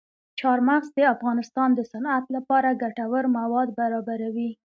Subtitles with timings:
[0.39, 4.51] چار مغز د افغانستان د صنعت لپاره ګټور مواد برابروي.